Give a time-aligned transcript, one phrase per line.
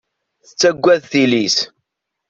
[0.47, 1.57] Tettaggad tili-s.